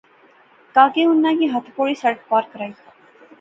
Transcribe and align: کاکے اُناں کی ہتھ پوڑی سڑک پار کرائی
کاکے 0.75 1.03
اُناں 1.07 1.35
کی 1.39 1.45
ہتھ 1.53 1.69
پوڑی 1.75 1.95
سڑک 2.01 2.19
پار 2.29 2.43
کرائی 2.51 2.73